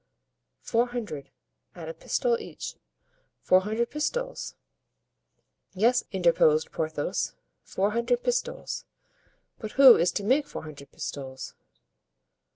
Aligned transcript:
"Four 0.63 0.87
hundred, 0.87 1.29
at 1.75 1.87
a 1.87 1.93
pistole 1.93 2.39
each, 2.39 2.75
four 3.43 3.61
hundred 3.61 3.91
pistoles." 3.91 4.55
"Yes," 5.75 6.03
interposed 6.11 6.71
Porthos, 6.71 7.35
"four 7.61 7.91
hundred 7.91 8.23
pistoles; 8.23 8.85
but 9.59 9.73
who 9.73 9.97
is 9.97 10.11
to 10.13 10.23
make 10.23 10.47
four 10.47 10.63
hundred 10.63 10.91
pistoles?" 10.91 11.53